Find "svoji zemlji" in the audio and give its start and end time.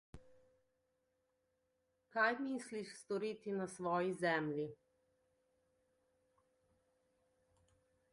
3.73-4.65